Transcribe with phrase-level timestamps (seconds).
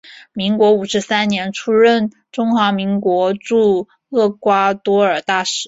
[0.33, 5.59] 民国五十三年出任中华民国驻厄瓜多尔大使。